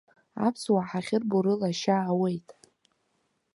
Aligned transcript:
Аԥсуаа 0.45 0.87
ҳахьырбо 0.89 1.37
рыла 1.45 1.69
ашьа 1.71 1.95
аауеит. 1.99 2.47